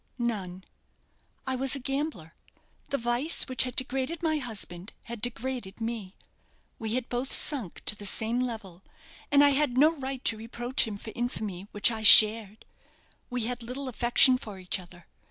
[0.17, 0.63] "None.
[1.45, 2.33] I was a gambler;
[2.89, 6.15] the vice which had degraded my husband had degraded me.
[6.79, 8.81] We had both sunk to the same level,
[9.31, 12.65] and I had no right to reproach him for infamy which I shared.
[13.29, 15.05] We had little affection for each other.